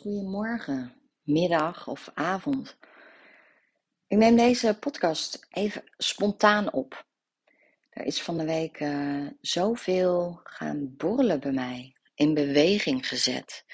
Goedemorgen, 0.00 0.92
middag 1.22 1.86
of 1.88 2.10
avond. 2.14 2.78
Ik 4.06 4.18
neem 4.18 4.36
deze 4.36 4.76
podcast 4.78 5.46
even 5.50 5.82
spontaan 5.96 6.72
op. 6.72 7.06
Er 7.90 8.04
is 8.04 8.22
van 8.22 8.38
de 8.38 8.44
week 8.44 8.80
uh, 8.80 9.26
zoveel 9.40 10.40
gaan 10.44 10.96
borrelen 10.96 11.40
bij 11.40 11.52
mij, 11.52 11.96
in 12.14 12.34
beweging 12.34 13.08
gezet. 13.08 13.64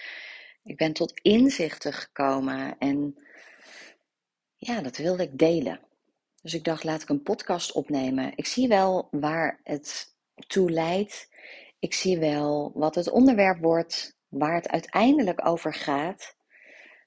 Ik 0.63 0.77
ben 0.77 0.93
tot 0.93 1.21
inzichten 1.21 1.93
gekomen 1.93 2.79
en 2.79 3.27
ja, 4.57 4.81
dat 4.81 4.97
wilde 4.97 5.23
ik 5.23 5.39
delen. 5.39 5.81
Dus 6.43 6.55
ik 6.55 6.65
dacht, 6.65 6.85
laat 6.85 7.03
ik 7.03 7.09
een 7.09 7.23
podcast 7.23 7.73
opnemen. 7.73 8.33
Ik 8.37 8.47
zie 8.47 8.69
wel 8.69 9.09
waar 9.11 9.61
het 9.63 10.15
toe 10.47 10.71
leidt. 10.71 11.29
Ik 11.79 11.95
zie 11.95 12.19
wel 12.19 12.73
wat 12.75 12.95
het 12.95 13.11
onderwerp 13.11 13.59
wordt, 13.61 14.16
waar 14.29 14.55
het 14.55 14.69
uiteindelijk 14.69 15.47
over 15.47 15.75
gaat. 15.75 16.37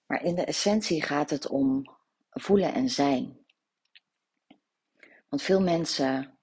Maar 0.06 0.24
in 0.24 0.36
de 0.36 0.46
essentie 0.46 1.04
gaat 1.04 1.30
het 1.30 1.48
om 1.48 1.98
voelen 2.30 2.74
en 2.74 2.90
zijn. 2.90 3.46
Want 5.30 5.42
veel 5.42 5.62
mensen, 5.62 6.38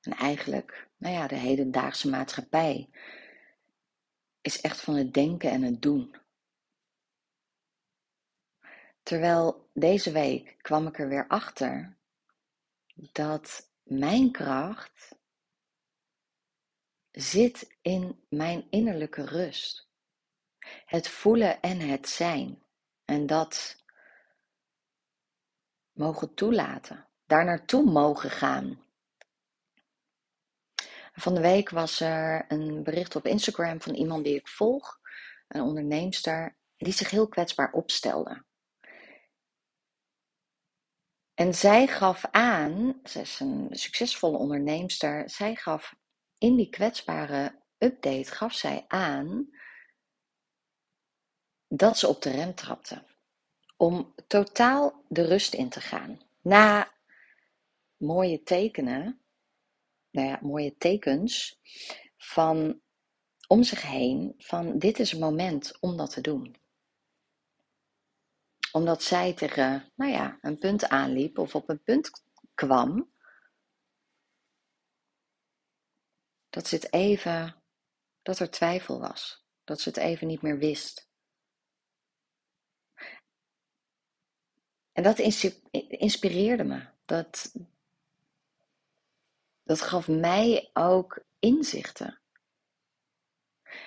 en 0.00 0.12
eigenlijk 0.12 0.88
nou 0.96 1.14
ja, 1.14 1.26
de 1.26 1.36
hedendaagse 1.36 2.08
maatschappij, 2.08 2.90
is 4.40 4.60
echt 4.60 4.80
van 4.80 4.94
het 4.94 5.14
denken 5.14 5.50
en 5.50 5.62
het 5.62 5.82
doen. 5.82 6.16
Terwijl 9.02 9.70
deze 9.72 10.12
week 10.12 10.56
kwam 10.60 10.86
ik 10.86 10.98
er 10.98 11.08
weer 11.08 11.28
achter 11.28 11.96
dat 12.94 13.70
mijn 13.82 14.30
kracht 14.32 15.16
zit 17.10 17.76
in 17.82 18.24
mijn 18.28 18.66
innerlijke 18.70 19.24
rust. 19.24 19.88
Het 20.86 21.08
voelen 21.08 21.60
en 21.60 21.80
het 21.80 22.08
zijn. 22.08 22.62
En 23.04 23.26
dat 23.26 23.82
mogen 25.92 26.34
toelaten. 26.34 27.08
Daar 27.26 27.44
naartoe 27.44 27.84
mogen 27.84 28.30
gaan. 28.30 28.82
Van 31.12 31.34
de 31.34 31.40
week 31.40 31.70
was 31.70 32.00
er 32.00 32.44
een 32.48 32.82
bericht 32.82 33.16
op 33.16 33.26
Instagram 33.26 33.80
van 33.80 33.94
iemand 33.94 34.24
die 34.24 34.34
ik 34.34 34.48
volg, 34.48 35.00
een 35.48 35.60
onderneemster, 35.60 36.56
die 36.76 36.92
zich 36.92 37.10
heel 37.10 37.28
kwetsbaar 37.28 37.72
opstelde. 37.72 38.44
En 41.34 41.54
zij 41.54 41.86
gaf 41.86 42.24
aan, 42.30 43.00
ze 43.04 43.20
is 43.20 43.40
een 43.40 43.68
succesvolle 43.70 44.38
onderneemster, 44.38 45.30
zij 45.30 45.54
gaf 45.54 45.94
in 46.38 46.56
die 46.56 46.70
kwetsbare 46.70 47.62
update 47.78 48.32
gaf 48.32 48.52
zij 48.52 48.84
aan 48.88 49.48
dat 51.76 51.98
ze 51.98 52.08
op 52.08 52.22
de 52.22 52.30
rem 52.30 52.54
trapte. 52.54 53.02
Om 53.76 54.14
totaal 54.26 55.04
de 55.08 55.26
rust 55.26 55.54
in 55.54 55.68
te 55.68 55.80
gaan. 55.80 56.20
Na 56.40 56.92
mooie 57.96 58.42
tekenen, 58.42 59.20
nou 60.10 60.28
ja, 60.28 60.38
mooie 60.42 60.76
tekens 60.76 61.60
van 62.16 62.80
om 63.46 63.62
zich 63.62 63.82
heen 63.82 64.34
van 64.38 64.78
dit 64.78 64.98
is 64.98 65.10
het 65.10 65.20
moment 65.20 65.80
om 65.80 65.96
dat 65.96 66.10
te 66.10 66.20
doen. 66.20 66.56
Omdat 68.72 69.02
zij 69.02 69.34
tegen, 69.34 69.92
nou 69.94 70.10
ja, 70.12 70.38
een 70.40 70.58
punt 70.58 70.88
aanliep 70.88 71.38
of 71.38 71.54
op 71.54 71.68
een 71.68 71.82
punt 71.82 72.10
kwam 72.54 73.12
dat 76.50 76.68
ze 76.68 76.74
het 76.74 76.92
even, 76.92 77.62
dat 78.22 78.38
er 78.38 78.50
twijfel 78.50 79.00
was, 79.00 79.46
dat 79.64 79.80
ze 79.80 79.88
het 79.88 79.98
even 79.98 80.26
niet 80.26 80.42
meer 80.42 80.58
wist. 80.58 81.12
En 84.94 85.02
dat 85.02 85.18
inspireerde 85.88 86.64
me. 86.64 86.86
Dat, 87.04 87.54
dat 89.62 89.80
gaf 89.80 90.08
mij 90.08 90.70
ook 90.72 91.24
inzichten. 91.38 92.20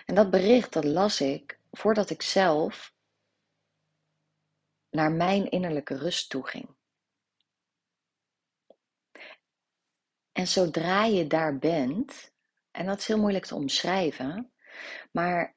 En 0.05 0.15
dat 0.15 0.29
bericht, 0.29 0.73
dat 0.73 0.83
las 0.83 1.21
ik 1.21 1.59
voordat 1.71 2.09
ik 2.09 2.21
zelf 2.21 2.93
naar 4.89 5.11
mijn 5.11 5.49
innerlijke 5.49 5.97
rust 5.97 6.29
toe 6.29 6.47
ging. 6.47 6.75
En 10.31 10.47
zodra 10.47 11.05
je 11.05 11.27
daar 11.27 11.57
bent, 11.57 12.31
en 12.71 12.85
dat 12.85 12.99
is 12.99 13.07
heel 13.07 13.19
moeilijk 13.19 13.45
te 13.45 13.55
omschrijven, 13.55 14.51
maar 15.11 15.56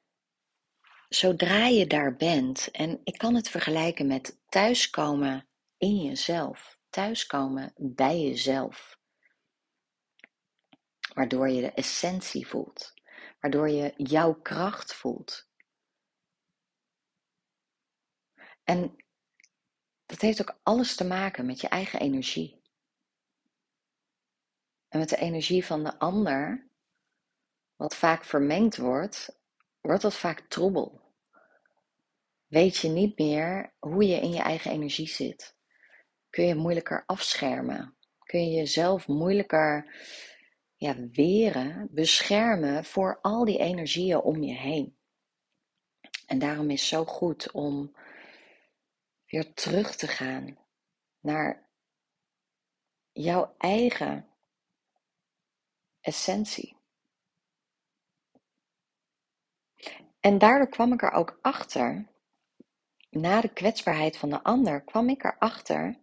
zodra 1.13 1.65
je 1.65 1.87
daar 1.87 2.15
bent, 2.15 2.71
en 2.71 3.01
ik 3.03 3.17
kan 3.17 3.35
het 3.35 3.49
vergelijken 3.49 4.07
met 4.07 4.39
thuiskomen 4.49 5.47
in 5.77 5.97
jezelf, 5.97 6.79
thuiskomen 6.89 7.73
bij 7.77 8.19
jezelf, 8.19 8.99
waardoor 11.13 11.49
je 11.49 11.61
de 11.61 11.71
essentie 11.71 12.47
voelt, 12.47 12.93
waardoor 13.39 13.69
je 13.69 13.93
jouw 13.97 14.33
kracht 14.33 14.93
voelt. 14.93 15.49
En 18.63 18.95
dat 20.05 20.21
heeft 20.21 20.41
ook 20.41 20.59
alles 20.63 20.95
te 20.95 21.05
maken 21.05 21.45
met 21.45 21.61
je 21.61 21.67
eigen 21.67 21.99
energie. 21.99 22.61
En 24.87 24.99
met 24.99 25.09
de 25.09 25.17
energie 25.17 25.65
van 25.65 25.83
de 25.83 25.99
ander, 25.99 26.69
wat 27.75 27.95
vaak 27.95 28.23
vermengd 28.23 28.77
wordt, 28.77 29.39
wordt 29.81 30.01
dat 30.01 30.15
vaak 30.15 30.39
troebel. 30.39 31.00
Weet 32.51 32.77
je 32.77 32.87
niet 32.89 33.17
meer 33.17 33.73
hoe 33.79 34.07
je 34.07 34.15
in 34.15 34.31
je 34.31 34.41
eigen 34.41 34.71
energie 34.71 35.07
zit. 35.07 35.55
Kun 36.29 36.45
je 36.45 36.55
moeilijker 36.55 37.03
afschermen. 37.05 37.97
Kun 38.23 38.39
je 38.39 38.51
jezelf 38.51 39.07
moeilijker 39.07 39.95
ja, 40.75 40.95
weren, 41.11 41.87
beschermen 41.91 42.85
voor 42.85 43.19
al 43.21 43.45
die 43.45 43.57
energieën 43.57 44.21
om 44.21 44.43
je 44.43 44.53
heen. 44.53 44.97
En 46.25 46.39
daarom 46.39 46.69
is 46.69 46.79
het 46.79 46.89
zo 46.89 47.05
goed 47.05 47.51
om 47.51 47.95
weer 49.25 49.53
terug 49.53 49.95
te 49.95 50.07
gaan 50.07 50.57
naar 51.19 51.69
jouw 53.11 53.55
eigen 53.57 54.27
essentie. 55.99 56.77
En 60.19 60.37
daardoor 60.37 60.69
kwam 60.69 60.93
ik 60.93 61.01
er 61.01 61.11
ook 61.11 61.39
achter, 61.41 62.10
na 63.11 63.41
de 63.41 63.53
kwetsbaarheid 63.53 64.17
van 64.17 64.29
de 64.29 64.43
ander, 64.43 64.81
kwam 64.83 65.09
ik 65.09 65.23
erachter 65.23 65.99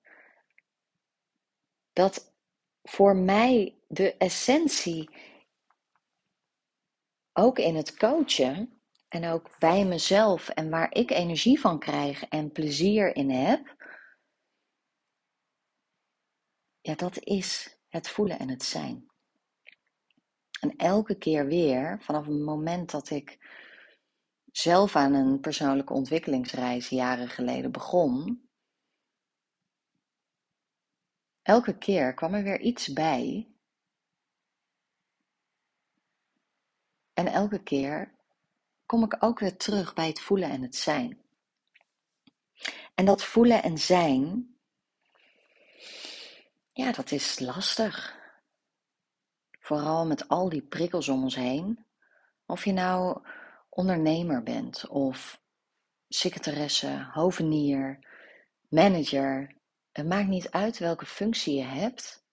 dat 1.93 2.35
voor 2.83 3.17
mij 3.17 3.79
de 3.87 4.17
essentie 4.17 5.11
ook 7.33 7.59
in 7.59 7.77
het 7.77 7.97
coachen 7.97 8.83
en 9.09 9.25
ook 9.25 9.59
bij 9.59 9.85
mezelf 9.85 10.49
en 10.49 10.71
waar 10.71 10.95
ik 10.95 11.11
energie 11.11 11.61
van 11.61 11.79
krijg 11.79 12.23
en 12.23 12.53
plezier 12.53 13.17
in 13.17 13.31
heb, 13.31 13.77
ja, 16.81 16.95
dat 16.95 17.19
is 17.19 17.79
het 17.89 18.09
voelen 18.09 18.39
en 18.39 18.49
het 18.49 18.63
zijn. 18.63 19.07
En 20.61 20.77
elke 20.77 21.19
keer 21.19 21.47
weer, 21.47 22.03
vanaf 22.03 22.27
het 22.27 22.39
moment 22.39 22.91
dat 22.91 23.11
ik 23.11 23.39
zelf 24.59 24.97
aan 24.97 25.15
een 25.15 25.41
persoonlijke 25.41 25.93
ontwikkelingsreis 25.93 26.89
jaren 26.89 27.29
geleden 27.29 27.73
begon, 27.73 28.43
elke 31.43 31.79
keer 31.79 32.15
kwam 32.15 32.35
er 32.35 32.43
weer 32.43 32.61
iets 32.61 32.93
bij. 32.93 33.49
En 37.13 37.27
elke 37.27 37.63
keer 37.63 38.15
kom 38.87 39.05
ik 39.05 39.17
ook 39.19 39.39
weer 39.39 39.57
terug 39.57 39.95
bij 39.95 40.07
het 40.07 40.21
voelen 40.21 40.51
en 40.51 40.63
het 40.63 40.77
zijn. 40.77 41.23
En 42.94 43.05
dat 43.05 43.25
voelen 43.25 43.62
en 43.62 43.79
zijn, 43.79 44.55
ja, 46.73 46.93
dat 46.93 47.11
is 47.11 47.38
lastig. 47.38 48.17
Vooral 49.61 50.06
met 50.06 50.29
al 50.29 50.49
die 50.49 50.62
prikkels 50.62 51.09
om 51.09 51.23
ons 51.23 51.35
heen. 51.35 51.87
Of 52.47 52.65
je 52.65 52.73
nou 52.73 53.23
ondernemer 53.79 54.43
bent 54.43 54.89
of 54.89 55.43
secretaresse, 56.09 57.09
hovenier, 57.13 57.99
manager. 58.69 59.57
Het 59.93 60.07
maakt 60.07 60.29
niet 60.29 60.51
uit 60.51 60.79
welke 60.79 61.07
functie 61.07 61.55
je 61.55 61.65
hebt. 61.65 62.25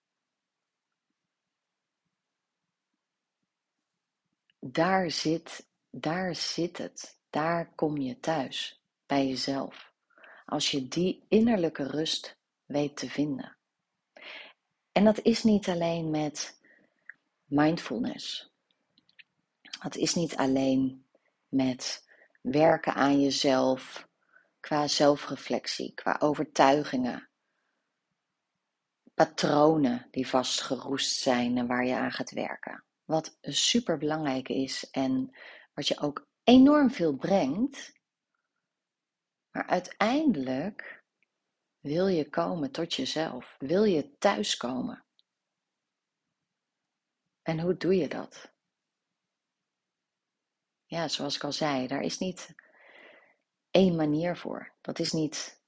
Daar 4.60 5.12
zit, 5.12 5.68
daar 5.90 6.36
zit 6.36 6.78
het. 6.78 7.20
Daar 7.30 7.74
kom 7.76 7.98
je 7.98 8.20
thuis, 8.20 8.82
bij 9.06 9.28
jezelf. 9.28 9.92
Als 10.46 10.72
je 10.72 10.88
die 10.88 11.26
innerlijke 11.28 11.84
rust 11.84 12.38
weet 12.66 12.98
te 12.98 13.10
vinden. 13.10 13.56
En 14.92 15.04
dat 15.04 15.22
is 15.22 15.44
niet 15.44 15.68
alleen 15.68 16.10
met 16.10 16.60
mindfulness. 17.46 18.52
Dat 19.82 19.96
is 19.96 20.16
niet 20.16 20.36
alleen 20.36 21.05
met 21.56 22.04
werken 22.42 22.94
aan 22.94 23.22
jezelf, 23.22 24.08
qua 24.60 24.88
zelfreflectie, 24.88 25.94
qua 25.94 26.16
overtuigingen, 26.20 27.30
patronen 29.14 30.08
die 30.12 30.28
vastgeroest 30.28 31.16
zijn 31.16 31.58
en 31.58 31.68
waar 31.68 31.86
je 31.86 31.96
aan 31.96 32.12
gaat 32.12 32.32
werken. 32.32 32.84
Wat 33.04 33.38
super 33.42 33.98
belangrijk 33.98 34.50
is 34.50 34.90
en 34.90 35.38
wat 35.74 35.88
je 35.88 36.00
ook 36.00 36.28
enorm 36.44 36.92
veel 36.92 37.16
brengt. 37.16 37.94
Maar 39.52 39.68
uiteindelijk 39.68 41.04
wil 41.80 42.08
je 42.08 42.30
komen 42.30 42.72
tot 42.72 42.94
jezelf, 42.94 43.56
wil 43.60 43.84
je 43.84 44.18
thuiskomen. 44.18 45.06
En 47.42 47.60
hoe 47.60 47.78
doe 47.78 47.96
je 47.96 48.08
dat? 48.08 48.55
Ja, 50.96 51.08
zoals 51.08 51.36
ik 51.36 51.44
al 51.44 51.52
zei, 51.52 51.88
daar 51.88 52.02
is 52.02 52.18
niet 52.18 52.56
één 53.72 53.96
manier 53.96 54.38
voor. 54.38 54.72
Dat 54.82 55.00
is 55.00 55.12
niet 55.12 55.62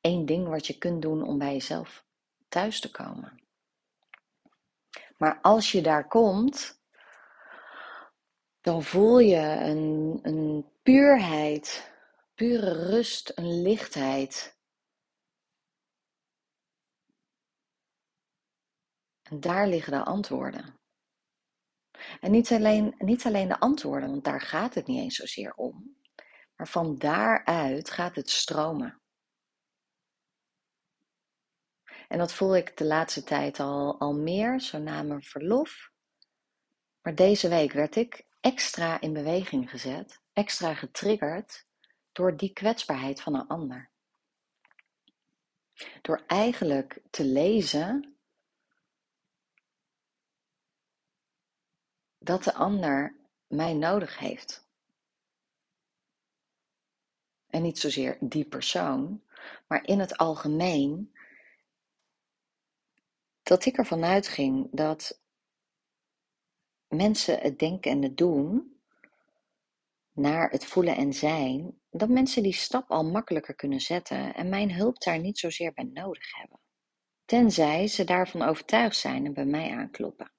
één 0.00 0.26
ding 0.26 0.48
wat 0.48 0.66
je 0.66 0.78
kunt 0.78 1.02
doen 1.02 1.22
om 1.22 1.38
bij 1.38 1.52
jezelf 1.52 2.04
thuis 2.48 2.80
te 2.80 2.90
komen. 2.90 3.42
Maar 5.16 5.40
als 5.40 5.72
je 5.72 5.82
daar 5.82 6.08
komt, 6.08 6.80
dan 8.60 8.82
voel 8.82 9.18
je 9.18 9.56
een, 9.60 10.18
een 10.22 10.70
puurheid, 10.82 11.92
pure 12.34 12.72
rust, 12.72 13.32
een 13.34 13.62
lichtheid. 13.62 14.58
En 19.22 19.40
daar 19.40 19.68
liggen 19.68 19.92
de 19.92 20.04
antwoorden. 20.04 20.85
En 22.20 22.30
niet 22.30 22.52
alleen, 22.52 22.94
niet 22.98 23.26
alleen 23.26 23.48
de 23.48 23.60
antwoorden, 23.60 24.10
want 24.10 24.24
daar 24.24 24.40
gaat 24.40 24.74
het 24.74 24.86
niet 24.86 25.00
eens 25.00 25.16
zozeer 25.16 25.54
om. 25.54 25.96
Maar 26.56 26.68
van 26.68 26.98
daaruit 26.98 27.90
gaat 27.90 28.16
het 28.16 28.30
stromen. 28.30 29.00
En 32.08 32.18
dat 32.18 32.32
voel 32.32 32.56
ik 32.56 32.76
de 32.76 32.84
laatste 32.84 33.22
tijd 33.22 33.60
al, 33.60 34.00
al 34.00 34.14
meer, 34.14 34.60
zo 34.60 34.78
na 34.78 35.02
mijn 35.02 35.22
verlof. 35.22 35.90
Maar 37.02 37.14
deze 37.14 37.48
week 37.48 37.72
werd 37.72 37.96
ik 37.96 38.26
extra 38.40 39.00
in 39.00 39.12
beweging 39.12 39.70
gezet, 39.70 40.20
extra 40.32 40.74
getriggerd 40.74 41.66
door 42.12 42.36
die 42.36 42.52
kwetsbaarheid 42.52 43.22
van 43.22 43.34
een 43.34 43.46
ander. 43.46 43.90
Door 46.02 46.24
eigenlijk 46.26 47.00
te 47.10 47.24
lezen 47.24 48.15
dat 52.26 52.44
de 52.44 52.54
ander 52.54 53.16
mij 53.46 53.74
nodig 53.74 54.18
heeft. 54.18 54.68
En 57.46 57.62
niet 57.62 57.78
zozeer 57.78 58.16
die 58.20 58.44
persoon, 58.44 59.22
maar 59.66 59.84
in 59.84 60.00
het 60.00 60.16
algemeen 60.16 61.14
dat 63.42 63.64
ik 63.64 63.76
ervan 63.76 64.04
uitging 64.04 64.68
dat 64.72 65.20
mensen 66.88 67.38
het 67.38 67.58
denken 67.58 67.90
en 67.90 68.02
het 68.02 68.16
doen 68.16 68.80
naar 70.12 70.50
het 70.50 70.64
voelen 70.64 70.96
en 70.96 71.12
zijn, 71.12 71.80
dat 71.90 72.08
mensen 72.08 72.42
die 72.42 72.52
stap 72.52 72.90
al 72.90 73.04
makkelijker 73.04 73.54
kunnen 73.54 73.80
zetten 73.80 74.34
en 74.34 74.48
mijn 74.48 74.74
hulp 74.74 74.98
daar 75.02 75.18
niet 75.18 75.38
zozeer 75.38 75.72
bij 75.72 75.84
nodig 75.84 76.36
hebben. 76.36 76.60
Tenzij 77.24 77.86
ze 77.86 78.04
daarvan 78.04 78.42
overtuigd 78.42 78.96
zijn 78.96 79.26
en 79.26 79.34
bij 79.34 79.44
mij 79.44 79.70
aankloppen. 79.76 80.34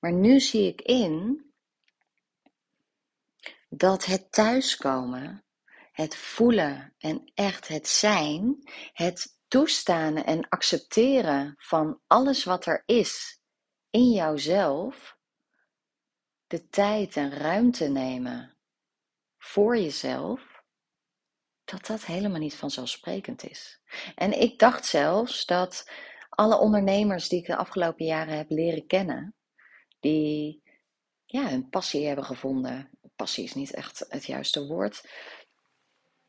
Maar 0.00 0.12
nu 0.12 0.40
zie 0.40 0.66
ik 0.66 0.80
in 0.80 1.46
dat 3.68 4.04
het 4.04 4.32
thuiskomen, 4.32 5.44
het 5.92 6.16
voelen 6.16 6.94
en 6.98 7.30
echt 7.34 7.68
het 7.68 7.88
zijn, 7.88 8.70
het 8.92 9.38
toestaan 9.48 10.16
en 10.16 10.48
accepteren 10.48 11.54
van 11.56 12.00
alles 12.06 12.44
wat 12.44 12.66
er 12.66 12.82
is 12.86 13.40
in 13.90 14.10
jouzelf, 14.10 15.16
de 16.46 16.68
tijd 16.68 17.16
en 17.16 17.30
ruimte 17.30 17.88
nemen 17.88 18.56
voor 19.38 19.76
jezelf, 19.76 20.62
dat 21.64 21.86
dat 21.86 22.04
helemaal 22.04 22.38
niet 22.38 22.54
vanzelfsprekend 22.54 23.50
is. 23.50 23.80
En 24.14 24.40
ik 24.40 24.58
dacht 24.58 24.86
zelfs 24.86 25.46
dat 25.46 25.90
alle 26.28 26.58
ondernemers 26.58 27.28
die 27.28 27.38
ik 27.38 27.46
de 27.46 27.56
afgelopen 27.56 28.04
jaren 28.06 28.36
heb 28.36 28.50
leren 28.50 28.86
kennen, 28.86 29.34
die 30.00 30.62
ja, 31.24 31.48
hun 31.48 31.68
passie 31.68 32.06
hebben 32.06 32.24
gevonden. 32.24 32.90
Passie 33.16 33.44
is 33.44 33.54
niet 33.54 33.72
echt 33.74 34.04
het 34.08 34.24
juiste 34.24 34.66
woord. 34.66 35.08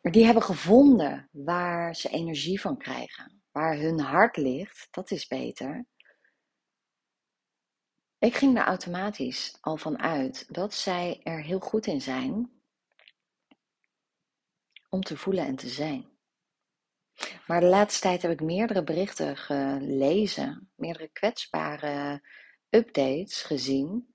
Maar 0.02 0.12
die 0.12 0.26
hebben 0.26 0.44
gevonden 0.44 1.30
waar 1.32 1.96
ze 1.96 2.10
energie 2.10 2.62
van 2.62 2.78
krijgen. 2.78 3.42
Waar 3.52 3.78
hun 3.78 4.00
hart 4.00 4.38
ligt, 4.38 4.88
dat 4.92 5.12
is 5.12 5.28
beter. 5.28 5.86
Ik 8.20 8.36
ging 8.36 8.58
er 8.58 8.64
automatisch 8.64 9.58
al 9.62 9.78
van 9.78 10.00
uit 10.00 10.54
dat 10.54 10.74
zij 10.74 11.20
er 11.24 11.44
heel 11.44 11.60
goed 11.60 11.86
in 11.86 12.02
zijn 12.02 12.52
om 14.90 15.02
te 15.02 15.18
voelen 15.18 15.46
en 15.46 15.56
te 15.56 15.68
zijn. 15.68 16.10
Maar 17.48 17.60
de 17.60 17.66
laatste 17.66 18.02
tijd 18.02 18.22
heb 18.22 18.32
ik 18.32 18.42
meerdere 18.42 18.84
berichten 18.84 19.38
gelezen, 19.38 20.72
meerdere 20.76 21.08
kwetsbare 21.08 22.22
updates 22.70 23.42
gezien 23.42 24.14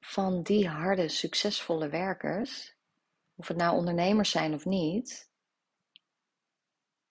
van 0.00 0.42
die 0.42 0.68
harde, 0.68 1.08
succesvolle 1.08 1.88
werkers 1.88 2.76
of 3.34 3.48
het 3.48 3.56
nou 3.56 3.76
ondernemers 3.76 4.30
zijn 4.30 4.54
of 4.54 4.64
niet, 4.64 5.30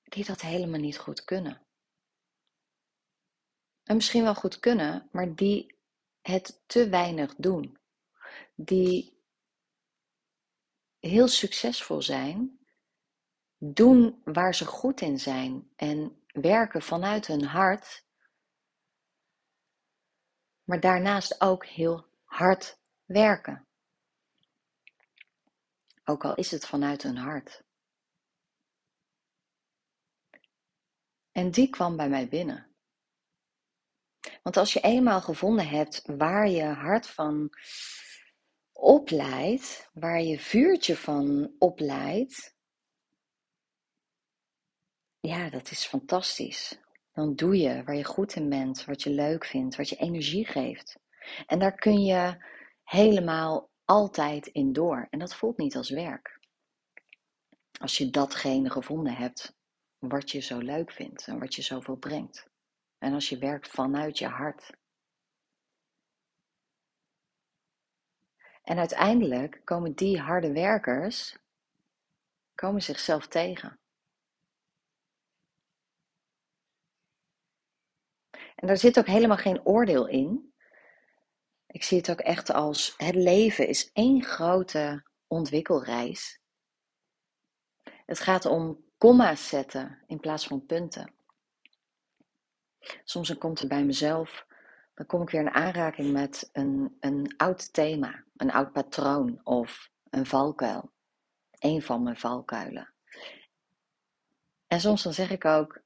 die 0.03 0.25
dat 0.25 0.41
helemaal 0.41 0.79
niet 0.79 0.97
goed 0.97 1.23
kunnen. 1.23 1.65
En 3.83 3.95
misschien 3.95 4.23
wel 4.23 4.35
goed 4.35 4.59
kunnen, 4.59 5.09
maar 5.11 5.35
die 5.35 5.77
het 6.21 6.61
te 6.65 6.89
weinig 6.89 7.35
doen. 7.35 7.77
Die 8.55 9.23
heel 10.99 11.27
succesvol 11.27 12.01
zijn, 12.01 12.59
doen 13.57 14.21
waar 14.23 14.55
ze 14.55 14.65
goed 14.65 15.01
in 15.01 15.19
zijn 15.19 15.71
en 15.75 16.23
werken 16.25 16.81
vanuit 16.81 17.27
hun 17.27 17.43
hart, 17.43 18.04
maar 20.65 20.79
daarnaast 20.79 21.41
ook 21.41 21.65
heel 21.65 22.07
hard 22.23 22.79
werken. 23.05 23.67
Ook 26.03 26.25
al 26.25 26.35
is 26.35 26.51
het 26.51 26.65
vanuit 26.65 27.03
hun 27.03 27.17
hart. 27.17 27.63
En 31.31 31.51
die 31.51 31.69
kwam 31.69 31.95
bij 31.95 32.09
mij 32.09 32.27
binnen. 32.27 32.75
Want 34.43 34.57
als 34.57 34.73
je 34.73 34.79
eenmaal 34.79 35.21
gevonden 35.21 35.67
hebt 35.67 36.01
waar 36.05 36.49
je 36.49 36.63
hart 36.63 37.07
van 37.07 37.49
opleidt, 38.71 39.89
waar 39.93 40.21
je 40.21 40.39
vuurtje 40.39 40.97
van 40.97 41.55
opleidt, 41.59 42.55
ja, 45.19 45.49
dat 45.49 45.71
is 45.71 45.85
fantastisch. 45.85 46.79
Dan 47.15 47.35
doe 47.35 47.57
je 47.57 47.83
waar 47.83 47.95
je 47.95 48.03
goed 48.03 48.35
in 48.35 48.49
bent, 48.49 48.85
wat 48.85 49.03
je 49.03 49.09
leuk 49.09 49.45
vindt, 49.45 49.75
wat 49.75 49.89
je 49.89 49.95
energie 49.95 50.45
geeft. 50.45 50.99
En 51.45 51.59
daar 51.59 51.75
kun 51.75 52.03
je 52.03 52.45
helemaal 52.83 53.69
altijd 53.85 54.47
in 54.47 54.73
door. 54.73 55.07
En 55.09 55.19
dat 55.19 55.35
voelt 55.35 55.57
niet 55.57 55.75
als 55.75 55.89
werk. 55.89 56.39
Als 57.79 57.97
je 57.97 58.09
datgene 58.09 58.69
gevonden 58.69 59.15
hebt 59.15 59.55
wat 59.97 60.31
je 60.31 60.39
zo 60.39 60.57
leuk 60.57 60.91
vindt 60.91 61.27
en 61.27 61.39
wat 61.39 61.55
je 61.55 61.61
zoveel 61.61 61.95
brengt. 61.95 62.47
En 62.97 63.13
als 63.13 63.29
je 63.29 63.37
werkt 63.37 63.67
vanuit 63.67 64.17
je 64.17 64.27
hart. 64.27 64.71
En 68.63 68.77
uiteindelijk 68.77 69.61
komen 69.63 69.93
die 69.93 70.19
harde 70.19 70.51
werkers 70.51 71.37
komen 72.55 72.81
zichzelf 72.81 73.27
tegen. 73.27 73.79
En 78.55 78.67
daar 78.67 78.77
zit 78.77 78.99
ook 78.99 79.07
helemaal 79.07 79.37
geen 79.37 79.65
oordeel 79.65 80.07
in. 80.07 80.53
Ik 81.67 81.83
zie 81.83 81.97
het 81.97 82.11
ook 82.11 82.19
echt 82.19 82.51
als 82.51 82.93
het 82.97 83.15
leven 83.15 83.67
is 83.67 83.91
één 83.93 84.23
grote 84.23 85.03
ontwikkelreis. 85.27 86.39
Het 87.83 88.19
gaat 88.19 88.45
om 88.45 88.83
komma's 88.97 89.47
zetten 89.47 90.03
in 90.07 90.19
plaats 90.19 90.47
van 90.47 90.65
punten. 90.65 91.13
Soms 93.03 93.27
dan 93.27 93.37
komt 93.37 93.59
er 93.59 93.67
bij 93.67 93.83
mezelf, 93.83 94.45
dan 94.93 95.05
kom 95.05 95.21
ik 95.21 95.29
weer 95.29 95.41
in 95.41 95.53
aanraking 95.53 96.11
met 96.11 96.49
een, 96.51 96.97
een 96.99 97.33
oud 97.37 97.73
thema, 97.73 98.23
een 98.35 98.51
oud 98.51 98.71
patroon 98.71 99.39
of 99.43 99.89
een 100.09 100.25
valkuil. 100.25 100.93
Een 101.59 101.81
van 101.81 102.03
mijn 102.03 102.17
valkuilen. 102.17 102.93
En 104.67 104.79
soms 104.79 105.03
dan 105.03 105.13
zeg 105.13 105.29
ik 105.29 105.45
ook, 105.45 105.81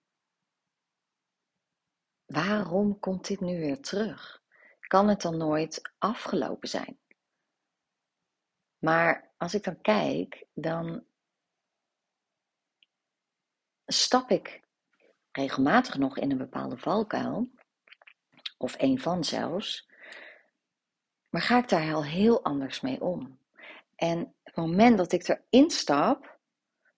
waarom 2.30 3.00
komt 3.00 3.28
dit 3.28 3.40
nu 3.40 3.60
weer 3.60 3.82
terug? 3.82 4.42
kan 4.90 5.08
het 5.08 5.22
dan 5.22 5.38
nooit 5.38 5.82
afgelopen 5.98 6.70
zijn? 6.70 7.00
Maar 8.78 9.32
als 9.38 9.54
ik 9.54 9.64
dan 9.64 9.82
kijk, 9.82 10.46
dan 10.54 11.04
stap 13.86 14.30
ik 14.30 14.62
regelmatig 15.32 15.98
nog 15.98 16.18
in 16.18 16.32
een 16.32 16.38
bepaalde 16.38 16.78
valkuil, 16.78 17.50
of 18.58 18.76
een 18.78 19.00
van 19.00 19.24
zelfs, 19.24 19.90
maar 21.30 21.42
ga 21.42 21.58
ik 21.58 21.70
daar 21.70 21.94
al 21.94 22.06
heel 22.06 22.44
anders 22.44 22.82
mee 22.82 23.02
om. 23.02 23.40
En 23.96 24.36
het 24.44 24.56
moment 24.56 24.98
dat 24.98 25.12
ik 25.12 25.28
erin 25.28 25.70
stap, 25.70 26.40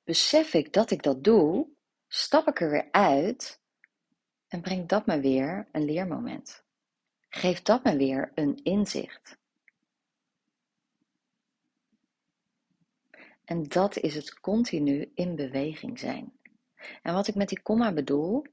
besef 0.03 0.53
ik 0.53 0.73
dat 0.73 0.91
ik 0.91 1.03
dat 1.03 1.23
doe, 1.23 1.67
stap 2.07 2.47
ik 2.47 2.61
er 2.61 2.69
weer 2.69 2.91
uit 2.91 3.60
en 4.51 4.61
breng 4.61 4.87
dat 4.87 5.05
me 5.05 5.19
weer 5.19 5.67
een 5.71 5.85
leermoment. 5.85 6.63
Geef 7.29 7.61
dat 7.61 7.83
me 7.83 7.97
weer 7.97 8.31
een 8.35 8.59
inzicht. 8.63 9.37
En 13.45 13.63
dat 13.63 13.97
is 13.97 14.15
het 14.15 14.39
continu 14.39 15.11
in 15.15 15.35
beweging 15.35 15.99
zijn. 15.99 16.33
En 17.01 17.13
wat 17.13 17.27
ik 17.27 17.35
met 17.35 17.49
die 17.49 17.61
komma 17.61 17.93
bedoel, 17.93 18.45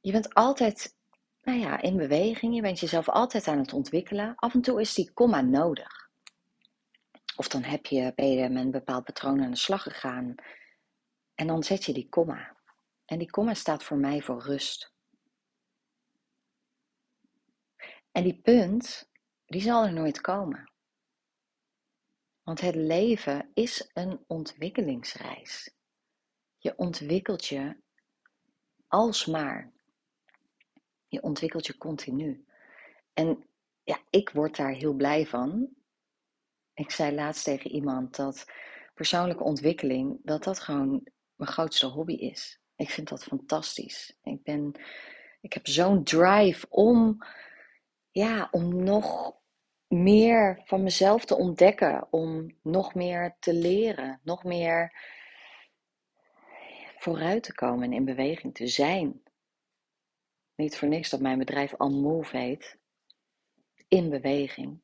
je 0.00 0.12
bent 0.12 0.34
altijd, 0.34 0.96
nou 1.42 1.58
ja, 1.58 1.80
in 1.80 1.96
beweging, 1.96 2.54
je 2.54 2.62
bent 2.62 2.80
jezelf 2.80 3.08
altijd 3.08 3.48
aan 3.48 3.58
het 3.58 3.72
ontwikkelen. 3.72 4.34
Af 4.34 4.54
en 4.54 4.60
toe 4.62 4.80
is 4.80 4.94
die 4.94 5.12
komma 5.12 5.40
nodig. 5.40 6.10
Of 7.36 7.48
dan 7.48 7.62
heb 7.62 7.86
je, 7.86 8.12
ben 8.14 8.30
je 8.30 8.48
met 8.48 8.64
een 8.64 8.70
bepaald 8.70 9.04
patroon 9.04 9.42
aan 9.42 9.50
de 9.50 9.56
slag 9.56 9.82
gegaan 9.82 10.34
en 11.34 11.46
dan 11.46 11.62
zet 11.62 11.84
je 11.84 11.92
die 11.92 12.08
komma. 12.08 12.60
En 13.12 13.18
die 13.18 13.30
komma 13.30 13.54
staat 13.54 13.84
voor 13.84 13.96
mij 13.96 14.22
voor 14.22 14.42
rust. 14.42 14.92
En 18.12 18.22
die 18.22 18.40
punt, 18.40 19.10
die 19.46 19.60
zal 19.60 19.84
er 19.84 19.92
nooit 19.92 20.20
komen. 20.20 20.72
Want 22.42 22.60
het 22.60 22.74
leven 22.74 23.50
is 23.54 23.90
een 23.92 24.24
ontwikkelingsreis. 24.26 25.74
Je 26.58 26.76
ontwikkelt 26.76 27.46
je 27.46 27.76
alsmaar. 28.86 29.72
Je 31.06 31.22
ontwikkelt 31.22 31.66
je 31.66 31.76
continu. 31.76 32.44
En 33.12 33.46
ja, 33.82 34.02
ik 34.10 34.30
word 34.30 34.56
daar 34.56 34.72
heel 34.72 34.94
blij 34.94 35.26
van. 35.26 35.68
Ik 36.74 36.90
zei 36.90 37.14
laatst 37.14 37.44
tegen 37.44 37.70
iemand 37.70 38.16
dat 38.16 38.46
persoonlijke 38.94 39.44
ontwikkeling, 39.44 40.20
dat 40.22 40.44
dat 40.44 40.60
gewoon 40.60 41.08
mijn 41.34 41.50
grootste 41.50 41.86
hobby 41.86 42.14
is. 42.14 42.60
Ik 42.82 42.90
vind 42.90 43.08
dat 43.08 43.24
fantastisch. 43.24 44.18
Ik 44.22 44.42
ben, 44.42 44.72
ik 45.40 45.52
heb 45.52 45.66
zo'n 45.66 46.04
drive 46.04 46.66
om, 46.68 47.18
ja, 48.10 48.48
om 48.50 48.84
nog 48.84 49.36
meer 49.86 50.62
van 50.64 50.82
mezelf 50.82 51.24
te 51.24 51.36
ontdekken, 51.36 52.06
om 52.10 52.58
nog 52.62 52.94
meer 52.94 53.36
te 53.38 53.54
leren, 53.54 54.20
nog 54.22 54.44
meer 54.44 54.92
vooruit 56.96 57.42
te 57.42 57.54
komen 57.54 57.84
en 57.84 57.92
in 57.92 58.04
beweging 58.04 58.54
te 58.54 58.66
zijn. 58.66 59.22
Niet 60.54 60.76
voor 60.76 60.88
niks 60.88 61.10
dat 61.10 61.20
mijn 61.20 61.38
bedrijf 61.38 61.74
Al 61.74 61.90
Move 61.90 62.36
heet. 62.36 62.78
In 63.88 64.10
beweging. 64.10 64.80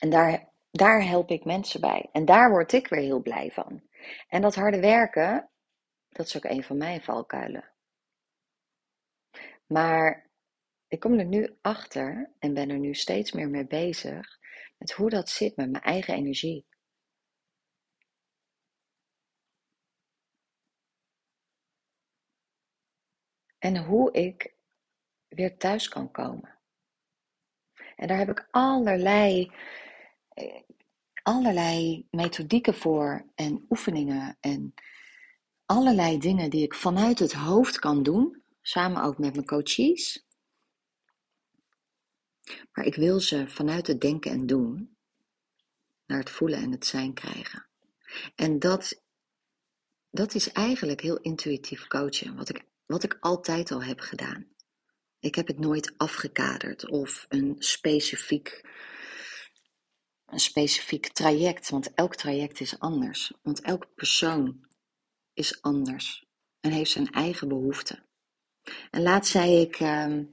En 0.00 0.10
daar, 0.10 0.52
daar 0.70 1.04
help 1.04 1.30
ik 1.30 1.44
mensen 1.44 1.80
bij. 1.80 2.08
En 2.12 2.24
daar 2.24 2.50
word 2.50 2.72
ik 2.72 2.88
weer 2.88 3.00
heel 3.00 3.22
blij 3.22 3.50
van. 3.50 3.82
En 4.28 4.42
dat 4.42 4.54
harde 4.54 4.80
werken, 4.80 5.50
dat 6.18 6.26
is 6.26 6.36
ook 6.36 6.44
een 6.44 6.64
van 6.64 6.76
mijn 6.76 7.02
valkuilen. 7.02 7.72
Maar 9.66 10.30
ik 10.88 11.00
kom 11.00 11.18
er 11.18 11.24
nu 11.24 11.58
achter 11.60 12.30
en 12.38 12.54
ben 12.54 12.70
er 12.70 12.78
nu 12.78 12.94
steeds 12.94 13.32
meer 13.32 13.48
mee 13.48 13.66
bezig 13.66 14.38
met 14.78 14.92
hoe 14.92 15.10
dat 15.10 15.28
zit 15.28 15.56
met 15.56 15.70
mijn 15.70 15.84
eigen 15.84 16.14
energie. 16.14 16.66
En 23.58 23.84
hoe 23.84 24.12
ik 24.12 24.54
weer 25.28 25.56
thuis 25.56 25.88
kan 25.88 26.10
komen. 26.10 26.58
En 27.96 28.08
daar 28.08 28.18
heb 28.18 28.28
ik 28.28 28.48
allerlei, 28.50 29.52
eh, 30.28 30.62
allerlei 31.22 32.06
methodieken 32.10 32.74
voor 32.74 33.26
en 33.34 33.66
oefeningen 33.68 34.36
en 34.40 34.74
allerlei 35.68 36.18
dingen 36.18 36.50
die 36.50 36.62
ik 36.62 36.74
vanuit 36.74 37.18
het 37.18 37.32
hoofd 37.32 37.78
kan 37.78 38.02
doen, 38.02 38.42
samen 38.62 39.02
ook 39.02 39.18
met 39.18 39.34
mijn 39.34 39.46
coaches. 39.46 40.26
Maar 42.72 42.84
ik 42.84 42.94
wil 42.94 43.20
ze 43.20 43.48
vanuit 43.48 43.86
het 43.86 44.00
denken 44.00 44.30
en 44.30 44.46
doen 44.46 44.96
naar 46.06 46.18
het 46.18 46.30
voelen 46.30 46.58
en 46.58 46.70
het 46.70 46.86
zijn 46.86 47.14
krijgen. 47.14 47.66
En 48.34 48.58
dat, 48.58 49.02
dat 50.10 50.34
is 50.34 50.52
eigenlijk 50.52 51.00
heel 51.00 51.18
intuïtief 51.18 51.86
coachen, 51.86 52.36
wat 52.36 52.48
ik, 52.48 52.64
wat 52.86 53.02
ik 53.02 53.16
altijd 53.20 53.70
al 53.70 53.82
heb 53.82 54.00
gedaan. 54.00 54.46
Ik 55.20 55.34
heb 55.34 55.46
het 55.46 55.58
nooit 55.58 55.94
afgekaderd 55.96 56.88
of 56.88 57.26
een 57.28 57.56
specifiek, 57.58 58.68
een 60.26 60.40
specifiek 60.40 61.08
traject, 61.08 61.70
want 61.70 61.94
elk 61.94 62.14
traject 62.16 62.60
is 62.60 62.78
anders. 62.78 63.32
Want 63.42 63.60
elke 63.60 63.88
persoon 63.94 64.67
is 65.38 65.62
anders 65.62 66.26
en 66.60 66.70
heeft 66.70 66.90
zijn 66.90 67.10
eigen 67.12 67.48
behoeften. 67.48 68.06
En 68.90 69.02
laatst 69.02 69.32
zei 69.32 69.60
ik, 69.60 69.76
ehm, 69.76 70.24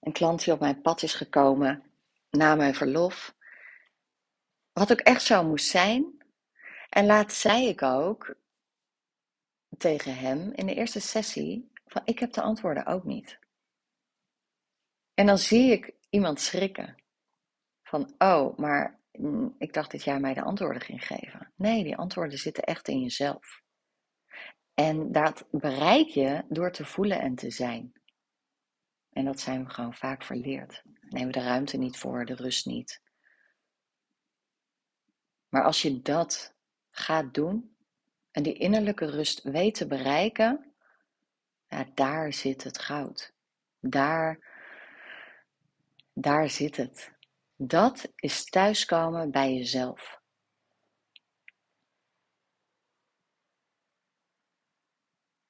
een 0.00 0.12
klant 0.12 0.44
die 0.44 0.52
op 0.52 0.60
mijn 0.60 0.80
pad 0.80 1.02
is 1.02 1.14
gekomen 1.14 1.82
na 2.30 2.54
mijn 2.54 2.74
verlof. 2.74 3.34
Wat 4.72 4.92
ook 4.92 5.00
echt 5.00 5.22
zo 5.22 5.44
moest 5.44 5.66
zijn. 5.66 6.22
En 6.88 7.06
laatst 7.06 7.40
zei 7.40 7.68
ik 7.68 7.82
ook 7.82 8.36
tegen 9.78 10.16
hem 10.16 10.52
in 10.52 10.66
de 10.66 10.74
eerste 10.74 11.00
sessie: 11.00 11.70
van 11.86 12.02
ik 12.04 12.18
heb 12.18 12.32
de 12.32 12.42
antwoorden 12.42 12.86
ook 12.86 13.04
niet. 13.04 13.38
En 15.14 15.26
dan 15.26 15.38
zie 15.38 15.72
ik 15.72 15.94
iemand 16.10 16.40
schrikken. 16.40 17.02
Van 17.82 18.14
oh, 18.18 18.58
maar 18.58 19.00
ik 19.58 19.72
dacht 19.72 19.90
dat 19.90 20.04
jij 20.04 20.20
mij 20.20 20.34
de 20.34 20.42
antwoorden 20.42 20.82
ging 20.82 21.06
geven. 21.06 21.52
Nee, 21.56 21.84
die 21.84 21.96
antwoorden 21.96 22.38
zitten 22.38 22.64
echt 22.64 22.88
in 22.88 23.00
jezelf. 23.00 23.62
En 24.74 25.12
dat 25.12 25.46
bereik 25.50 26.08
je 26.08 26.44
door 26.48 26.72
te 26.72 26.84
voelen 26.84 27.20
en 27.20 27.34
te 27.34 27.50
zijn. 27.50 27.92
En 29.10 29.24
dat 29.24 29.40
zijn 29.40 29.64
we 29.64 29.70
gewoon 29.70 29.94
vaak 29.94 30.22
verleerd. 30.22 30.82
Nemen 31.00 31.26
we 31.26 31.32
de 31.32 31.44
ruimte 31.44 31.76
niet 31.76 31.98
voor, 31.98 32.24
de 32.24 32.34
rust 32.34 32.66
niet. 32.66 33.02
Maar 35.48 35.64
als 35.64 35.82
je 35.82 36.02
dat 36.02 36.54
gaat 36.90 37.34
doen 37.34 37.76
en 38.30 38.42
die 38.42 38.54
innerlijke 38.54 39.10
rust 39.10 39.42
weet 39.42 39.74
te 39.74 39.86
bereiken, 39.86 40.74
ja, 41.66 41.86
daar 41.94 42.32
zit 42.32 42.64
het 42.64 42.78
goud. 42.78 43.34
Daar, 43.80 44.38
daar 46.12 46.50
zit 46.50 46.76
het. 46.76 47.13
Dat 47.56 48.12
is 48.16 48.44
thuiskomen 48.44 49.30
bij 49.30 49.54
jezelf. 49.54 50.22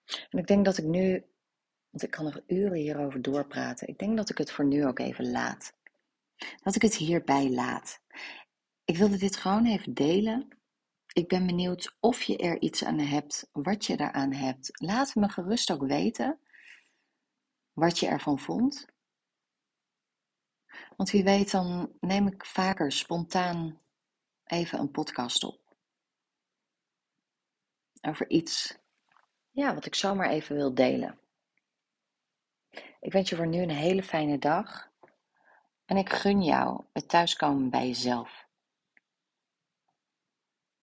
En 0.05 0.39
ik 0.39 0.47
denk 0.47 0.65
dat 0.65 0.79
ik 0.79 0.85
nu 0.85 1.25
want 1.95 2.07
ik 2.07 2.11
kan 2.11 2.25
nog 2.25 2.41
uren 2.47 2.79
hierover 2.79 3.23
doorpraten. 3.23 3.89
Ik 3.89 3.99
denk 3.99 4.17
dat 4.17 4.31
ik 4.31 4.39
het 4.39 4.53
voor 4.53 4.65
nu 4.65 4.87
ook 4.87 4.99
even 4.99 5.31
laat. 5.31 5.75
Dat 6.63 6.75
ik 6.75 6.83
het 6.83 6.95
hierbij 6.95 7.51
laat. 7.51 8.01
Ik 8.85 8.97
wilde 8.97 9.17
dit 9.17 9.37
gewoon 9.37 9.67
even 9.67 9.95
delen. 9.95 10.49
Ik 11.13 11.29
ben 11.29 11.47
benieuwd 11.47 11.97
of 12.01 12.23
je 12.23 12.37
er 12.37 12.61
iets 12.61 12.85
aan 12.85 12.99
hebt, 12.99 13.49
wat 13.53 13.85
je 13.85 13.97
daaraan 13.97 14.33
hebt. 14.33 14.69
Laat 14.73 15.15
me 15.15 15.29
gerust 15.29 15.71
ook 15.71 15.87
weten 15.87 16.39
wat 17.73 17.99
je 17.99 18.07
ervan 18.07 18.39
vond. 18.39 18.87
Want 20.97 21.11
wie 21.11 21.25
weet, 21.25 21.51
dan 21.51 21.93
neem 22.01 22.27
ik 22.27 22.45
vaker 22.45 22.93
spontaan 22.93 23.81
even 24.45 24.79
een 24.79 24.91
podcast 24.91 25.45
op. 25.45 25.61
Over 28.01 28.31
iets 28.31 28.79
ja, 29.51 29.75
wat 29.75 29.87
ik 29.87 29.95
zomaar 29.95 30.29
even 30.29 30.57
wil 30.57 30.75
delen. 30.75 31.19
Ik 33.01 33.13
wens 33.13 33.29
je 33.29 33.37
voor 33.37 33.47
nu 33.47 33.63
een 33.63 33.71
hele 33.71 34.03
fijne 34.03 34.39
dag 34.39 34.93
en 35.85 35.97
ik 35.97 36.13
gun 36.13 36.43
jou 36.43 36.85
het 36.93 37.09
thuiskomen 37.09 37.71
bij 37.71 37.87
jezelf. 37.87 38.44